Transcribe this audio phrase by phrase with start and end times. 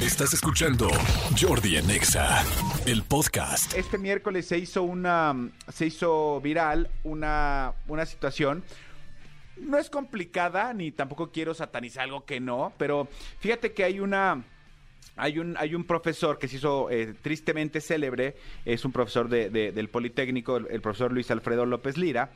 [0.00, 0.88] Estás escuchando
[1.40, 2.42] Jordi en Exa,
[2.86, 3.72] el podcast.
[3.74, 5.34] Este miércoles se hizo una
[5.72, 8.62] se hizo viral una, una situación.
[9.56, 14.42] No es complicada, ni tampoco quiero satanizar algo que no, pero fíjate que hay una
[15.16, 19.48] hay un, hay un profesor que se hizo eh, tristemente célebre, es un profesor de,
[19.48, 22.30] de- del Politécnico, el profesor Luis Alfredo López Lira,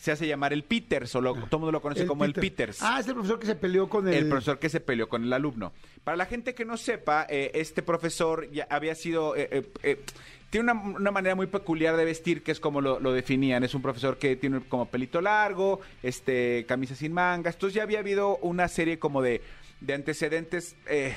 [0.00, 2.78] se hace llamar el Peters, o lo- todo el mundo lo conoce como el Peters.
[2.82, 4.14] Ah, es el profesor que se peleó con el...
[4.14, 5.72] El profesor que se peleó con el alumno.
[6.04, 9.36] Para la gente que no sepa, eh, este profesor ya había sido...
[9.36, 10.00] eh, eh, eh,
[10.48, 13.62] tiene una, una manera muy peculiar de vestir, que es como lo, lo definían.
[13.62, 17.54] Es un profesor que tiene como pelito largo, este, camisa sin mangas.
[17.54, 19.42] Entonces ya había habido una serie como de,
[19.80, 21.14] de antecedentes eh,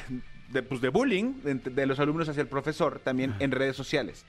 [0.50, 4.24] de, pues, de bullying de, de los alumnos hacia el profesor también en redes sociales.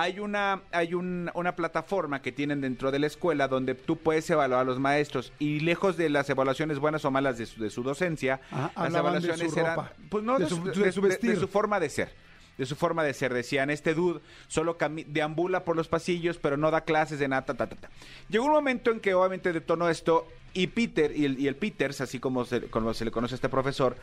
[0.00, 4.30] Hay una, hay un- una plataforma que tienen dentro de la escuela donde tú puedes
[4.30, 7.68] evaluar a los maestros y lejos de las evaluaciones buenas o malas de su, de
[7.68, 10.70] su docencia, Ajá, las hablaban de evaluaciones su eran, ropa, pues no, de su- de
[10.84, 11.30] de- su de- vestir.
[11.30, 12.12] de su forma de ser.
[12.56, 13.34] De su forma de ser.
[13.34, 14.76] Decían, este dude solo
[15.08, 17.90] deambula por los pasillos, pero no da clases de nada, ta, ta, ta, ta.
[18.28, 22.00] Llegó un momento en que obviamente detonó esto y Peter, y el, y el Peters,
[22.00, 23.96] así como se, como se le conoce a este profesor,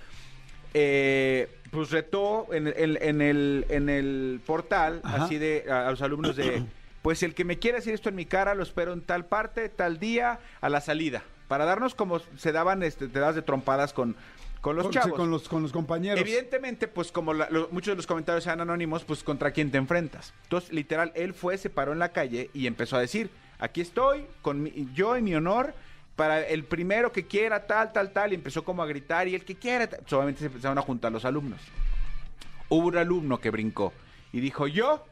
[0.77, 5.23] eh, pues retó en, el- en el, en el portal, Ajá.
[5.23, 6.63] así de a, a los alumnos de,
[7.01, 9.69] pues el que me quiera decir esto en mi cara, lo espero en tal parte,
[9.69, 11.23] tal día, a la salida.
[11.47, 14.15] Para darnos como se daban, este, te das de trompadas con,
[14.59, 15.15] con los con, sí, chavos.
[15.17, 16.19] con los, con los compañeros.
[16.19, 19.77] Evidentemente, pues como la- lo- muchos de los comentarios eran anónimos, pues contra quién te
[19.77, 20.33] enfrentas.
[20.43, 23.29] Entonces, literal, él fue, se paró en la calle y empezó a decir,
[23.59, 25.73] aquí estoy, con mi- yo y mi honor,
[26.15, 29.43] para el primero que quiera, tal, tal, tal, y empezó como a gritar, y el
[29.45, 29.99] que quiera, tal.
[29.99, 31.59] Pues, obviamente se empezaron a juntar los alumnos.
[32.69, 33.93] Hubo un alumno que brincó
[34.31, 35.05] y dijo, yo,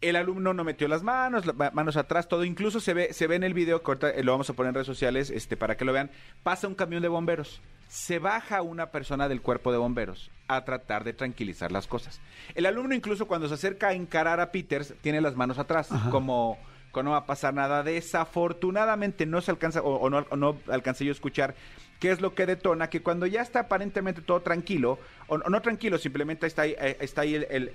[0.00, 2.44] el alumno no metió las manos, la- manos atrás, todo.
[2.44, 4.74] Incluso se ve, se ve en el video, ahorita, eh, lo vamos a poner en
[4.74, 6.10] redes sociales este, para que lo vean.
[6.42, 7.60] Pasa un camión de bomberos.
[7.88, 12.20] Se baja una persona del cuerpo de bomberos a tratar de tranquilizar las cosas.
[12.54, 16.58] El alumno incluso cuando se acerca a encarar a Peters, tiene las manos atrás, como
[17.02, 17.82] no va a pasar nada.
[17.82, 21.54] Desafortunadamente no se alcanza, o, no, no alcancé yo a escuchar
[22.00, 24.98] qué es lo que detona que cuando ya está aparentemente todo tranquilo,
[25.28, 27.70] o, no tranquilo, simplemente está ahí, eh, está ahí el,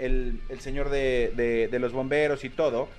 [0.50, 2.90] el- señor de, de- de los bomberos y todo,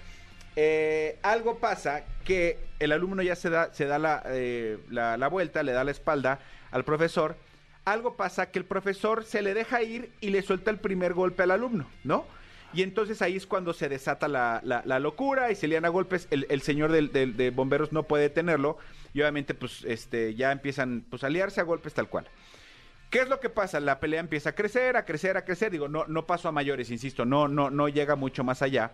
[0.56, 5.28] eh, algo pasa que el alumno ya se da, se da la, eh, la- la
[5.28, 6.40] vuelta, le da la espalda
[6.70, 7.36] al profesor,
[7.84, 11.42] algo pasa que el profesor se le deja ir y le suelta el primer golpe
[11.44, 12.26] al alumno, ¿no?
[12.74, 16.28] Y entonces ahí es cuando se desata la, la- locura y se lian a golpes.
[16.30, 18.76] El, el señor del- de bomberos no puede detenerlo
[19.14, 22.26] y obviamente pues este ya empiezan pues a liarse a golpes tal cual.
[23.10, 23.80] ¿Qué es lo que pasa?
[23.80, 25.70] La pelea empieza a crecer, a crecer, a crecer.
[25.72, 28.92] Digo, no, no paso a mayores, insisto, no, no, no llega mucho más allá.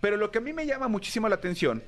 [0.00, 1.82] Pero lo que a mí me llama muchísimo la atención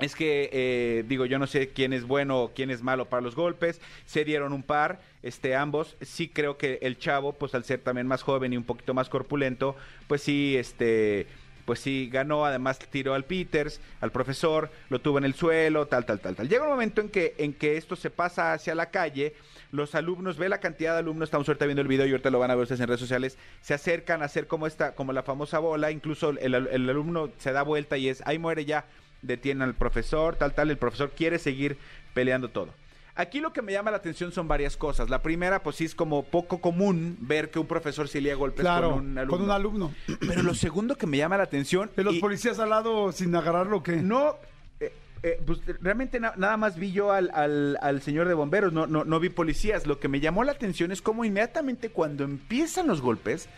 [0.00, 3.20] es que, eh, digo, yo no sé quién es bueno o quién es malo para
[3.20, 3.80] los golpes.
[4.06, 5.96] Se dieron un par, este, ambos.
[6.00, 9.08] Sí creo que el chavo, pues al ser también más joven y un poquito más
[9.08, 9.74] corpulento,
[10.06, 11.26] pues sí, este,
[11.64, 12.44] pues sí ganó.
[12.44, 16.48] Además tiró al Peters, al profesor, lo tuvo en el suelo, tal, tal, tal, tal.
[16.48, 19.34] Llega un momento en que, en que esto se pasa hacia la calle.
[19.72, 22.38] Los alumnos, ve la cantidad de alumnos, estamos ahorita viendo el video y ahorita lo
[22.38, 25.22] van a ver ustedes en redes sociales, se acercan a hacer como esta, como la
[25.22, 28.86] famosa bola, incluso el, el alumno se da vuelta y es, ahí muere ya,
[29.22, 31.78] detienen al profesor, tal, tal, el profesor quiere seguir
[32.14, 32.68] peleando todo.
[33.14, 35.10] Aquí lo que me llama la atención son varias cosas.
[35.10, 38.60] La primera, pues sí es como poco común ver que un profesor se lía golpes
[38.60, 39.36] claro, con un alumno.
[39.36, 39.94] con un alumno.
[40.20, 41.90] Pero lo segundo que me llama la atención...
[41.96, 43.96] ¿De los y- policías al lado sin agarrarlo o qué?
[43.96, 44.36] no,
[44.78, 44.92] eh,
[45.24, 48.86] eh, pues realmente na- nada más vi yo al, al- al señor de bomberos, no,
[48.86, 49.84] no, no vi policías.
[49.88, 53.48] Lo que me llamó la atención es cómo inmediatamente cuando empiezan los golpes,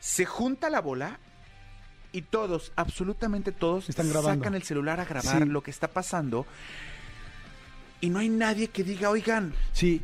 [0.00, 1.18] se junta la bola
[2.16, 4.42] y todos, absolutamente todos, Están grabando.
[4.42, 5.48] sacan el celular a grabar Sí.
[5.48, 6.46] lo que está pasando.
[8.00, 10.02] Y no hay nadie que diga, oigan, Sí.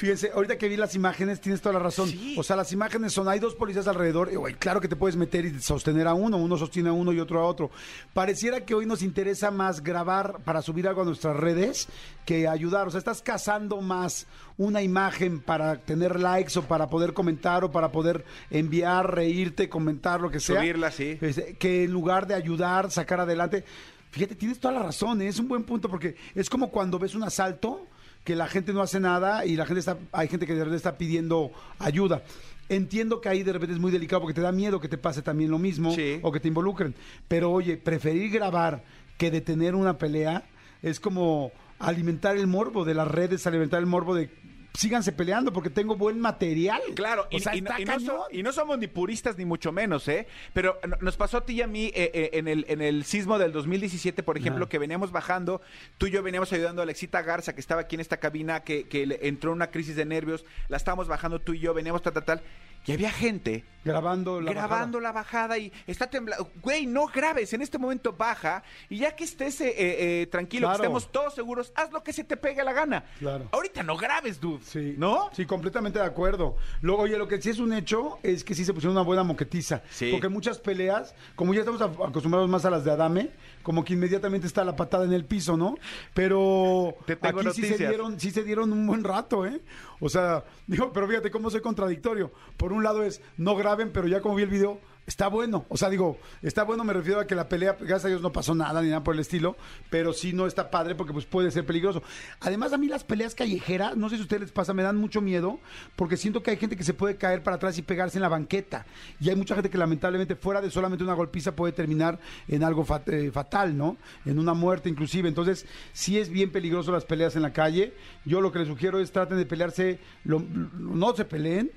[0.00, 2.08] Fíjense, ahorita que vi las imágenes, tienes toda la razón.
[2.08, 2.34] Sí.
[2.38, 5.44] O sea, las imágenes son, hay dos policías alrededor, y, claro que te puedes meter
[5.44, 7.70] y sostener a uno, uno sostiene a uno y otro a otro.
[8.14, 11.86] Pareciera que hoy nos interesa más grabar para subir algo a nuestras redes
[12.24, 12.88] que ayudar.
[12.88, 17.70] O sea, estás cazando más una imagen para tener likes o para poder comentar o
[17.70, 20.62] para poder enviar, reírte, comentar, lo que sea.
[20.62, 21.18] Subirla, sí.
[21.20, 23.64] Este, que en lugar de ayudar, sacar adelante.
[24.12, 25.28] Fíjate, tienes toda la razón, ¿eh?
[25.28, 27.86] es un buen punto porque es como cuando ves un asalto
[28.24, 30.76] que la gente no hace nada y la gente está, hay gente que de repente
[30.76, 32.22] está pidiendo ayuda.
[32.68, 35.22] Entiendo que ahí de repente es muy delicado porque te da miedo que te pase
[35.22, 36.20] también lo mismo Sí.
[36.22, 36.94] o que te involucren.
[37.26, 38.84] Pero oye, preferir grabar
[39.18, 40.44] que detener una pelea
[40.82, 44.30] es como alimentar el morbo de las redes, alimentar el morbo de
[44.74, 46.80] síganse peleando porque tengo buen material.
[46.94, 48.22] Claro, o y, sea, y no, está y no so- cañón.
[48.30, 50.26] y no somos ni puristas ni mucho menos, ¿eh?
[50.52, 53.04] Pero no- nos pasó a ti y a mí eh, eh, en, el, en el
[53.04, 55.60] sismo del 2017, por ejemplo, que veníamos bajando,
[55.98, 58.88] tú y yo veníamos ayudando a Alexita Garza, que estaba aquí en esta cabina, que,
[58.88, 62.02] que le entró en una crisis de nervios, la estábamos bajando tú y yo, veníamos
[62.02, 62.42] tal, tal, tal.
[62.86, 66.50] Y había gente Grabando la grabando la bajada y está temblando.
[66.60, 70.74] Güey, no grabes, en este momento baja y ya que estés eh, eh, tranquilo, que
[70.74, 73.04] estemos todos seguros, haz lo que se te pegue la gana.
[73.18, 73.48] Claro.
[73.52, 74.62] Ahorita no grabes, dude.
[74.64, 74.94] Sí.
[74.98, 75.30] ¿No?
[75.32, 76.56] Sí, completamente de acuerdo.
[76.82, 79.22] Luego, oye, lo que sí es un hecho es que sí se pusieron una buena
[79.22, 79.82] moquetiza.
[79.90, 80.10] Sí.
[80.12, 83.30] Porque muchas peleas, como ya estamos acostumbrados más a las de Adame,
[83.62, 85.76] como que inmediatamente está la patada en el piso, ¿no?
[86.12, 89.60] Pero Te tengo aquí sí se, dieron, sí se dieron un buen rato, ¿eh?
[90.00, 92.32] O sea, digo, pero fíjate cómo soy contradictorio.
[92.56, 95.64] Por un lado es, no graben, pero ya como vi el video, está bueno.
[95.68, 98.32] O sea, digo, está bueno, me refiero a que la pelea, gracias a Dios no
[98.32, 99.56] pasó nada ni nada por el estilo,
[99.90, 102.02] pero sí no está padre porque pues puede ser peligroso.
[102.40, 104.96] Además, a mí las peleas callejeras, no sé si a ustedes les pasa, me dan
[104.96, 105.58] mucho miedo
[105.96, 108.28] porque siento que hay gente que se puede caer para atrás y pegarse en la
[108.28, 108.86] banqueta.
[109.20, 112.86] Y hay mucha gente que lamentablemente fuera de solamente una golpiza puede terminar en algo
[113.06, 113.96] eh, fatal, ¿no?
[114.24, 115.28] En una muerte inclusive.
[115.28, 117.94] Entonces, sí es bien peligroso las peleas en la calle.
[118.24, 121.70] Yo lo que les sugiero es traten de pelearse, lo- no se peleen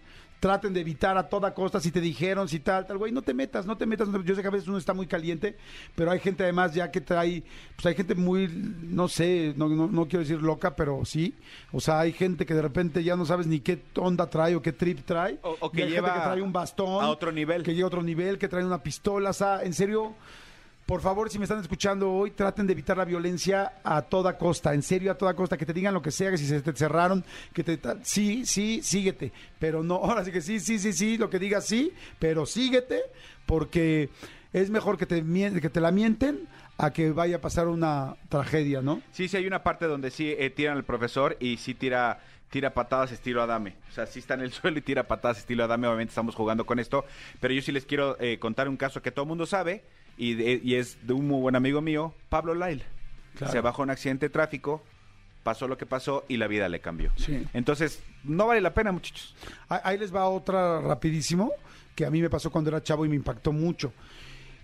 [0.44, 3.34] traten de evitar a toda costa si te dijeron, si tal, tal, güey, no te
[3.34, 4.10] metas, no te metas.
[4.10, 5.56] no te- Yo sé que a veces uno está muy caliente,
[5.96, 7.44] pero hay gente además ya que trae,
[7.78, 11.34] pues hay gente muy, no sé, no, no, no quiero decir loca, pero sí.
[11.72, 14.62] O sea, hay gente que de repente ya no sabes ni qué onda trae o
[14.62, 15.40] qué trip trae.
[15.44, 17.06] O- o Y que hay lleva gente que trae un bastón.
[17.06, 17.64] a otro nivel.
[17.64, 19.30] Que llega a otro nivel, que trae una pistola.
[19.30, 20.14] O sea, en serio,
[20.86, 24.74] por favor, si me están escuchando hoy, traten de evitar la violencia a toda costa,
[24.74, 26.74] en serio, a toda costa, que te digan lo que sea, que si se te
[26.74, 27.80] cerraron, que te...
[28.04, 31.66] Sí, sí, síguete, pero no, ahora sí que sí, sí, sí, sí, lo que digas
[31.66, 33.02] sí, pero síguete,
[33.46, 34.10] porque
[34.52, 36.48] es mejor que te, que te la mienten
[36.78, 39.02] a que vaya a pasar una tragedia, ¿no?
[39.12, 42.20] Sí, sí, hay una parte donde sí eh, tiran al profesor y sí tira,
[42.50, 43.76] tira patadas estilo Adame.
[43.90, 45.88] O sea, sí está en el suelo y tira patadas estilo Adame.
[45.88, 47.06] Obviamente estamos jugando con esto.
[47.40, 49.84] Pero yo sí les quiero eh, contar un caso que todo el mundo sabe
[50.18, 52.84] y, de- y es de un muy buen amigo mío, Pablo Lyle.
[53.38, 53.52] Claro.
[53.54, 54.84] Se bajó en un accidente de tráfico,
[55.44, 57.12] pasó lo que pasó y la vida le cambió.
[57.16, 57.46] Sí.
[57.54, 59.36] Entonces, no vale la pena, muchachos.
[59.70, 61.52] Ahí- Ahí les va otra rapidísimo,
[61.96, 63.92] que a mí me pasó cuando era chavo y me impactó mucho.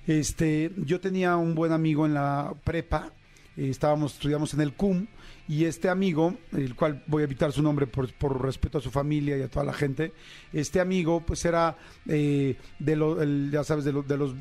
[0.08, 3.12] Este, yo tenía un buen amigo en la prepa,
[3.58, 5.08] eh, estábamos, estudiamos en el CUM,
[5.50, 8.92] y este amigo, el cual voy a evitar su nombre por, por respeto a su
[8.92, 10.14] familia y a toda la gente,
[10.54, 11.76] este amigo pues era
[12.08, 13.18] eh, de los,
[13.52, 14.36] ya sabes, de, los de los,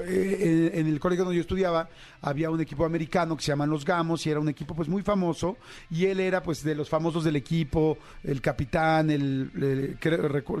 [0.00, 1.88] eh, en, el colegio donde yo estudiaba
[2.20, 5.02] había un equipo americano que se llaman los Gamos y era un equipo pues muy
[5.02, 5.56] famoso
[5.90, 9.98] y él era pues de los famosos del equipo, el capitán, el, el-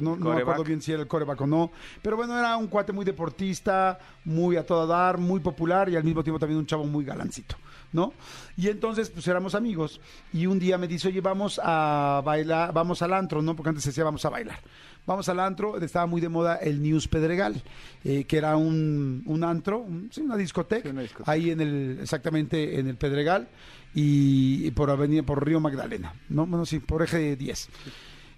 [0.00, 0.40] no me Coreback.
[0.42, 1.70] acuerdo bien si era el coreback o no,
[2.00, 6.04] pero bueno, era un cuate muy deportista, muy a todo dar, muy popular y al
[6.04, 7.56] mismo tiempo también un chavo muy galancito,
[7.92, 8.14] ¿no?
[8.56, 9.89] Y entonces pues éramos amigos
[10.32, 13.56] y un día me dice, oye, vamos a bailar, vamos al antro, ¿no?
[13.56, 14.58] Porque antes decía vamos a bailar.
[15.06, 17.62] Vamos al antro, estaba muy de moda el News Pedregal,
[18.04, 21.32] eh, que era un, un antro, un- sí, una discoteca, Sí, una discoteca.
[21.32, 23.48] ahí en el, exactamente en el Pedregal
[23.94, 26.46] y, y por avenida, por Río Magdalena, ¿no?
[26.46, 27.68] Bueno, sí, por eje 10.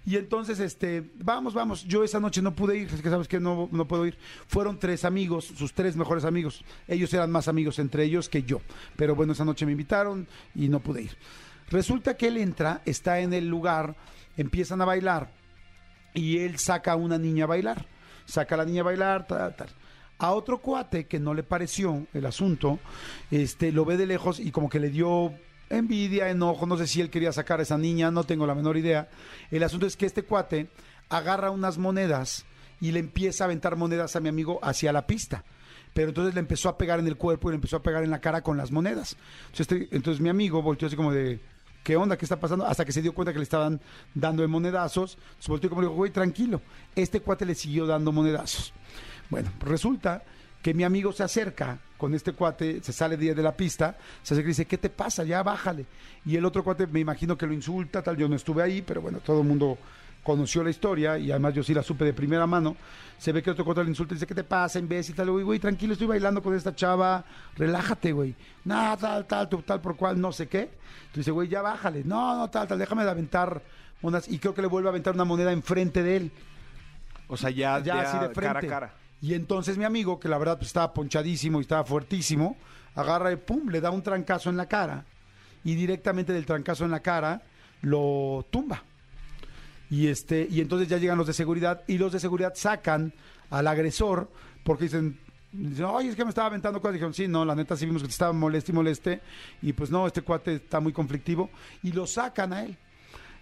[0.05, 1.85] Y entonces, este, vamos, vamos.
[1.85, 4.17] Yo esa noche no pude ir, es que sabes que no, no puedo ir.
[4.47, 6.63] Fueron tres amigos, sus tres mejores amigos.
[6.87, 8.61] Ellos eran más amigos entre ellos que yo.
[8.97, 11.17] Pero bueno, esa noche me invitaron y no pude ir.
[11.69, 13.95] Resulta que él entra, está en el lugar,
[14.35, 15.31] empiezan a bailar
[16.13, 17.85] y él saca a una niña a bailar.
[18.25, 19.69] Saca a la niña a bailar, tal, tal.
[20.19, 22.79] A otro cuate que no le pareció el asunto,
[23.31, 25.33] este, lo ve de lejos y como que le dio
[25.77, 28.77] envidia, enojo, no sé si él quería sacar a esa niña, no tengo la menor
[28.77, 29.09] idea.
[29.51, 30.67] El asunto es que este cuate
[31.09, 32.45] agarra unas monedas
[32.81, 35.43] y le empieza a aventar monedas a mi amigo hacia la pista.
[35.93, 38.09] Pero entonces le empezó a pegar en el cuerpo y le empezó a pegar en
[38.09, 39.15] la cara con las monedas.
[39.51, 41.39] Entonces, este- entonces mi amigo volteó así como de,
[41.83, 42.17] ¿qué onda?
[42.17, 42.65] ¿Qué está pasando?
[42.65, 43.79] Hasta que se dio cuenta que le estaban
[44.15, 45.17] dando de monedazos.
[45.39, 46.61] Se volteó como dijo, güey, tranquilo.
[46.95, 48.73] Este cuate le siguió dando monedazos.
[49.29, 50.23] Bueno, resulta
[50.63, 54.33] que mi amigo se acerca con este cuate, se sale de, de la pista, se
[54.33, 55.23] acerca y dice, ¿qué te pasa?
[55.23, 55.85] Ya bájale.
[56.25, 59.01] Y el otro cuate me imagino que lo insulta, tal, yo no estuve ahí, pero
[59.01, 59.77] bueno, todo el mundo
[60.23, 62.75] conoció la historia y además yo sí la supe de primera mano.
[63.17, 65.15] Se ve que otro cuate le insulta y dice, ¿qué te pasa, imbécil?
[65.15, 67.23] Tal, güey, güey, tranquilo, estoy bailando con esta chava,
[67.57, 68.33] relájate, güey.
[68.65, 70.61] Nada, tal, tal, tu- tal, por cual, no sé qué.
[70.61, 72.03] Entonces dice, güey, ya bájale.
[72.05, 73.61] No, no, tal, tal, déjame de aventar
[74.01, 74.27] monedas.
[74.29, 76.31] Y creo que le vuelve a aventar una moneda enfrente de él
[77.27, 78.41] O sea, ya, ya así de frente.
[78.41, 78.93] cara a cara.
[79.23, 82.57] Y entonces mi amigo, que la verdad pues, estaba ponchadísimo y estaba fuertísimo,
[82.93, 85.05] agarra y pum, le da un trancazo en la cara
[85.63, 87.41] y directamente del trancazo en la cara
[87.81, 88.83] lo tumba.
[89.89, 93.13] Y este y entonces ya llegan los de seguridad y los de seguridad sacan
[93.49, 94.29] al agresor
[94.63, 95.19] porque dicen
[95.53, 96.93] Dicen, Oye, es que me estaba aventando cosas.
[96.93, 99.21] Dijeron, sí, no, la neta sí vimos que te estaba moleste y moleste.
[99.61, 101.51] Y pues no, este cuate está muy conflictivo.
[101.83, 102.75] Y lo sacan a él.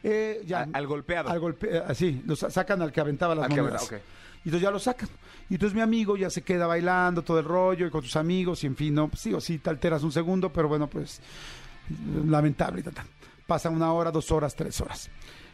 [0.03, 1.29] Eh, ya, A- al golpeado.
[1.29, 3.83] Al golpe, eh, así, lo sa- sacan al que aventaba las Al que monedas.
[3.89, 4.30] aventaba, ok.
[4.43, 5.09] Y entonces ya lo sacan.
[5.49, 8.63] Y entonces mi amigo ya se queda bailando todo el rollo y con sus amigos
[8.63, 11.21] y en fin, no, pues sí o sí te alteras un segundo, pero bueno, pues
[12.25, 13.05] lamentable y.
[13.45, 15.09] Pasa una hora, dos horas, tres horas.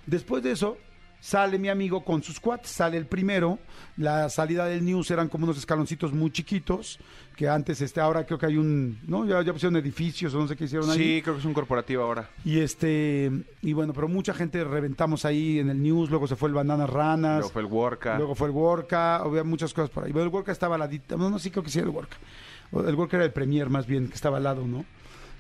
[0.06, 0.78] Después de eso,
[1.20, 3.60] Sale mi amigo con sus cuates, sale el primero.
[3.98, 7.00] La salida del news eran como unos escaloncitos muy chiquitos,
[7.36, 9.26] que antes, este, ahora creo que hay un, ¿no?
[9.26, 10.98] Ya, ya pusieron edificios o no sé qué hicieron ahí.
[10.98, 12.30] Sí, creo que es un corporativo ahora.
[12.46, 13.32] Y este,
[13.62, 16.90] y bueno, pero mucha gente reventamos ahí en el news, luego se fue el Bananas
[16.90, 17.40] Ranas.
[17.40, 18.18] Luego fue el Worka.
[18.18, 20.14] Luego fue el Worka, había muchas cosas por ahí.
[20.14, 22.18] Pero el Worka estaba al ladito, no, no, sí creo que sí era el Worka.
[22.72, 24.86] El Worka era el Premier más bien, que estaba al lado, ¿no?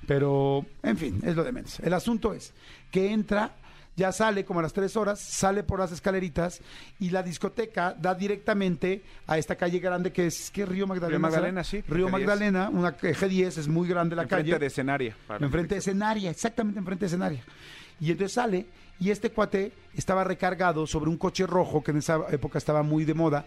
[0.05, 1.79] Pero, en fin, es lo de menos.
[1.81, 2.53] El asunto es
[2.91, 3.55] que entra,
[3.97, 6.61] ya sale como a las tres horas, sale por las escaleritas
[6.99, 11.17] y la discoteca da directamente a esta calle grande que es, ¿qué Río Magdalena?
[11.17, 12.11] Río Magdalena, sí, Río G10.
[12.11, 14.59] Magdalena, una G10 es muy grande la Enfrente calle.
[14.59, 15.17] de escenaria.
[15.39, 17.43] Enfrente de escenaria, exactamente enfrente de escenaria.
[17.99, 18.67] Y entonces sale
[18.99, 23.03] y este cuate estaba recargado sobre un coche rojo que en esa época estaba muy
[23.03, 23.45] de moda,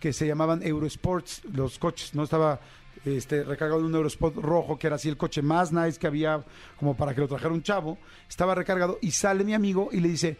[0.00, 2.24] que se llamaban Eurosports, los coches, ¿no?
[2.24, 2.58] Estaba
[3.04, 6.44] este, recargado en un Eurosport rojo, que era así el coche más nice que había,
[6.78, 7.98] como para que lo trajera un chavo.
[8.28, 10.36] Estaba recargado y sale mi amigo y le dice,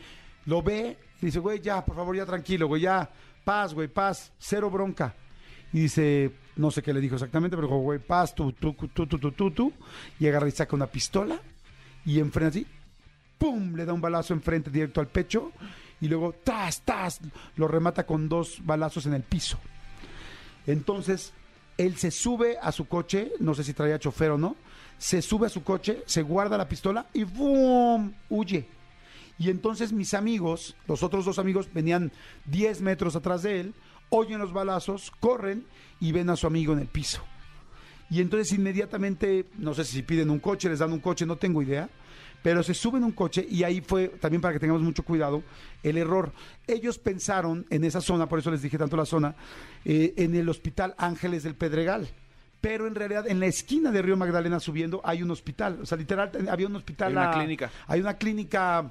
[0.46, 3.10] lo ve, y dice, güey, ya, por favor, ya tranquilo, güey, ya,
[3.44, 5.14] paz, güey, paz, cero bronca.
[5.72, 8.88] Y dice, no sé qué le dijo exactamente, pero dijo, güey, paz, tú, tú, tú,
[8.88, 9.72] tú, tú, tú, tú.
[10.18, 11.40] Y agarra y saca una pistola
[12.04, 12.66] y enfrente así,
[13.38, 13.74] ¡pum!
[13.74, 15.52] Le da un balazo enfrente directo al pecho
[16.00, 17.20] y luego, ¡tas, tas!
[17.56, 19.58] Lo remata con dos balazos en el piso.
[20.66, 21.32] Entonces,
[21.78, 24.56] él se sube a su coche, no sé si traía chofer o no,
[24.98, 28.12] se sube a su coche, se guarda la pistola y ¡bum!
[28.28, 28.68] huye.
[29.38, 32.12] Y entonces mis amigos, los otros dos amigos, venían
[32.46, 33.74] 10 metros atrás de él,
[34.10, 35.66] oyen los balazos, corren
[35.98, 37.22] y ven a su amigo en el piso.
[38.12, 41.62] Y entonces inmediatamente, no sé si piden un coche, les dan un coche, no tengo
[41.62, 41.88] idea,
[42.42, 45.42] pero se suben un coche y ahí fue, también para que tengamos mucho cuidado,
[45.82, 46.32] el error.
[46.66, 49.34] Ellos pensaron en esa zona, por eso les dije tanto la zona,
[49.86, 52.06] eh, en el Hospital Ángeles del Pedregal.
[52.60, 55.78] Pero en realidad en la esquina de Río Magdalena subiendo hay un hospital.
[55.82, 57.08] O sea, literal, había un hospital.
[57.08, 57.70] Hay una a- clínica.
[57.86, 58.90] Hay una clínica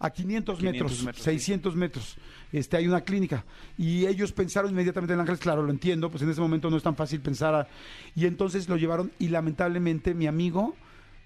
[0.00, 2.16] a 500, 500 metros, metros, 600 metros.
[2.52, 3.44] Este, hay una clínica.
[3.76, 6.82] Y ellos pensaron inmediatamente en Ángeles, claro, lo entiendo, pues en ese momento no es
[6.82, 7.54] tan fácil pensar.
[7.54, 7.68] a-
[8.14, 10.74] y entonces lo llevaron y lamentablemente mi amigo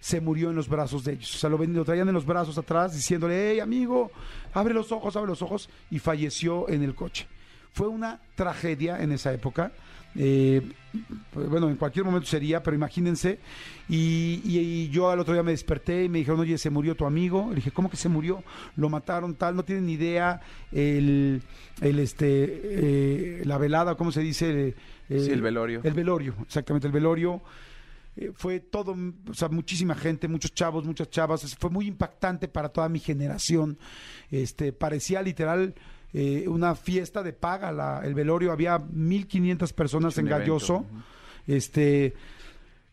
[0.00, 1.32] se murió en los brazos de ellos.
[1.34, 4.10] O sea, lo, ven- lo traían en los brazos atrás diciéndole, hey amigo,
[4.52, 5.68] abre los ojos, abre los ojos.
[5.90, 7.26] Y falleció en el coche.
[7.72, 9.72] Fue una tragedia en esa época.
[10.14, 10.60] Eh,
[11.32, 13.38] pues, bueno, en cualquier momento sería, pero imagínense.
[13.88, 16.94] Y, y- y yo al otro día me desperté y me dijeron, oye, se murió
[16.94, 17.46] tu amigo.
[17.48, 18.44] Le dije, ¿cómo que se murió?
[18.76, 20.40] Lo mataron, tal, no tienen ni idea.
[20.70, 21.42] El,
[21.80, 24.74] el este, eh, la velada, ¿cómo se dice?
[25.08, 25.80] Eh, Sí, el velorio.
[25.82, 27.40] El velorio, exactamente, el velorio.
[28.14, 28.94] Eh, fue todo,
[29.30, 31.56] o sea, muchísima gente, muchos chavos, muchas chavas.
[31.58, 33.78] Fue muy impactante para toda mi generación.
[34.30, 35.74] Este, parecía literal
[36.14, 37.72] eh, una fiesta de paga.
[37.72, 40.84] La, el velorio había 1.500 personas en Galloso.
[41.46, 42.14] Este,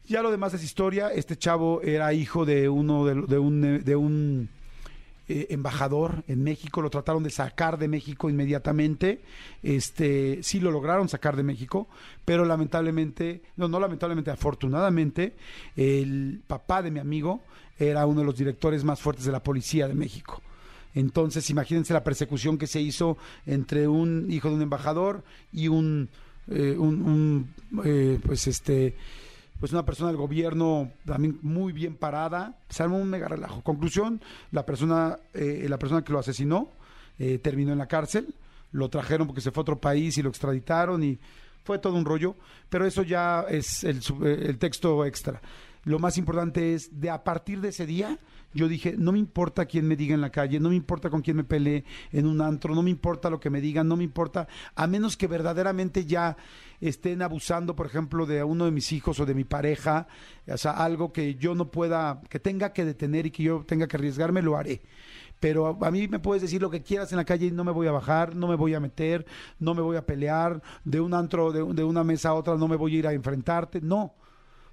[0.06, 1.10] ya lo demás es historia.
[1.14, 4.50] Este chavo era hijo de uno de, de un, de un
[5.32, 6.82] eh, embajador en México.
[6.82, 9.22] Lo trataron de sacar de México inmediatamente.
[9.62, 11.88] Este, sí lo lograron sacar de México,
[12.26, 15.36] pero lamentablemente, no, no lamentablemente, afortunadamente,
[15.76, 17.44] el papá de mi amigo
[17.78, 20.42] era uno de los directores más fuertes de la policía de México.
[20.96, 26.10] Entonces, imagínense la persecución que se hizo entre un hijo de un embajador y un,
[26.48, 26.78] eh,
[27.86, 28.96] eh, pues este,
[29.60, 32.56] pues una persona del gobierno también muy bien parada.
[32.70, 33.62] Se armó un mega relajo.
[33.62, 36.70] Conclusión, la persona, eh, la persona que lo asesinó
[37.20, 38.34] eh, terminó en la cárcel.
[38.72, 41.20] Lo trajeron porque se fue a otro país y lo extraditaron y
[41.66, 42.36] fue todo un rollo.
[42.70, 45.42] Pero eso ya es el, el texto extra.
[45.90, 48.20] Lo más importante es, de a partir de ese día,
[48.54, 51.24] yo dije, no me importa quién me diga en la calle, no me importa con
[51.24, 54.04] quién me peleé en un antro, no me importa lo que me digan, no me
[54.04, 56.38] importa, a menos que verdaderamente ya
[56.80, 60.06] estén abusando, por ejemplo, de uno de mis hijos o de mi pareja,
[60.46, 63.88] o sea, algo que yo no pueda, que tenga que detener y que yo tenga
[63.88, 64.84] que arriesgarme, lo haré.
[65.40, 67.72] Pero a, mí me puedes decir lo que quieras en la calle y no me
[67.72, 69.26] voy a bajar, no me voy a meter,
[69.58, 72.68] no me voy a pelear, de un antro, de, de una mesa a otra no
[72.68, 74.14] me voy a ir a enfrentarte, no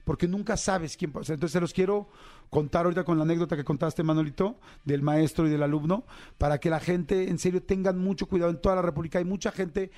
[0.06, 1.34] porque nunca sabes quién ser.
[1.34, 2.08] Entonces se los quiero
[2.48, 6.04] contar ahorita con la anécdota que contaste, Manolito, del maestro y del alumno,
[6.38, 9.18] para que la gente en serio tengan mucho cuidado en toda la República.
[9.18, 9.90] Hay mucha gente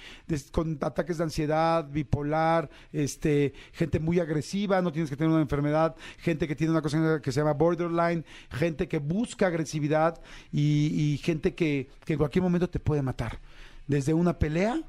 [0.51, 5.95] con ataques de ansiedad, bipolar, este, gente muy agresiva, no tienes que tener una enfermedad,
[6.17, 10.19] gente que tiene una cosa que se llama borderline, gente que busca agresividad
[10.51, 13.41] y, gente que en cualquier momento te puede matar.
[13.87, 14.83] Desde una pelea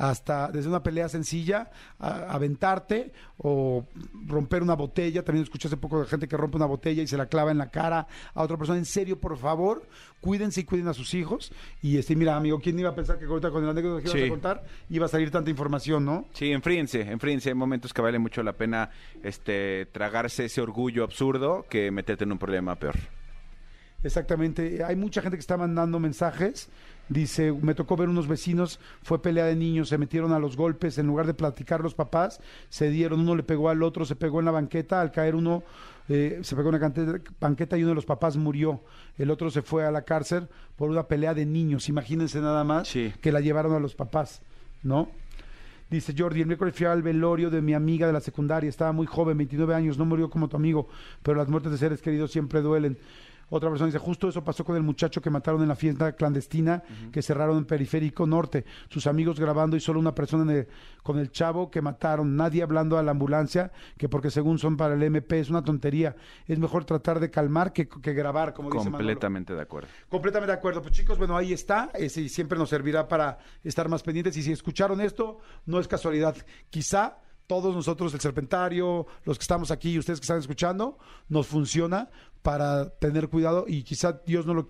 [0.00, 3.86] hasta desde una pelea sencilla, a- aventarte o
[4.26, 5.22] romper una botella.
[5.22, 7.58] También escuché hace poco de gente que rompe una botella y se la clava en
[7.58, 8.78] la cara a otra persona.
[8.78, 9.86] En serio, por favor,
[10.22, 11.52] cuídense y cuiden a sus hijos.
[11.82, 14.20] Y este, mira, amigo, ¿quién iba a pensar que ahorita con el anécdota que ibas
[14.20, 14.26] Sí.
[14.26, 16.26] a contar iba a salir tanta información, no?
[16.32, 17.50] Sí, enfríense, enfríense.
[17.50, 18.88] Hay momentos que vale mucho la pena
[19.22, 22.96] este, tragarse ese orgullo absurdo que meterte en un problema peor.
[24.02, 24.82] Exactamente.
[24.82, 26.70] Hay mucha gente que está mandando mensajes.
[27.10, 30.96] Dice, me tocó ver unos vecinos, fue pelea de niños, se metieron a los golpes,
[30.96, 34.38] en lugar de platicar los papás, se dieron, uno le pegó al otro, se pegó
[34.38, 35.64] en la banqueta, al caer uno
[36.08, 38.80] eh, se pegó en una banqueta y uno de los papás murió,
[39.18, 42.88] el otro se fue a la cárcel por una pelea de niños, imagínense nada más
[42.92, 44.40] que la llevaron a los papás,
[44.84, 45.08] ¿no?
[45.90, 49.06] Dice Jordi, el miércoles fui al velorio de mi amiga de la secundaria, estaba muy
[49.06, 50.86] joven, 29 años, no murió como tu amigo,
[51.24, 52.96] pero las muertes de seres queridos siempre duelen.
[53.50, 56.82] Otra persona dice, justo eso pasó con el muchacho que mataron en la fiesta clandestina
[57.12, 58.64] que cerraron en Periférico Norte.
[58.88, 60.64] Sus amigos grabando y solo una persona
[61.02, 62.36] con el chavo que mataron.
[62.36, 66.16] Nadie hablando a la ambulancia, que porque según son para el MP es una tontería.
[66.46, 69.88] Es mejor tratar de calmar que, grabar, como dice Completamente de acuerdo.
[70.08, 70.82] Completamente de acuerdo.
[70.82, 71.90] Pues chicos, bueno, ahí está.
[71.94, 74.36] Ese siempre nos servirá para estar más pendientes.
[74.36, 76.36] Y si escucharon esto, no es casualidad.
[76.70, 77.18] Quizá
[77.50, 82.08] todos nosotros, el Serpentario, los que estamos aquí y ustedes que están escuchando, nos funciona
[82.42, 84.68] para tener cuidado y quizá Dios no lo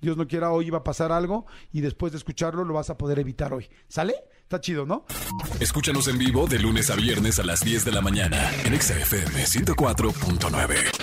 [0.00, 2.96] Dios no quiera hoy va a pasar algo y después de escucharlo lo vas a
[2.96, 3.68] poder evitar hoy.
[3.88, 4.14] ¿Sale?
[4.42, 5.06] Está chido, ¿no?
[5.58, 9.44] Escúchanos en vivo de lunes a viernes a las 10 de la mañana en XFM
[9.44, 10.99] 104.9.